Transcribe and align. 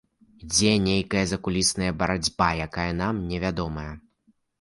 Ідзе 0.43 0.69
нейкая 0.85 1.21
закулісная 1.31 1.89
барацьба, 1.99 2.47
якая 2.67 2.87
нам 3.03 3.21
невядомая. 3.35 3.93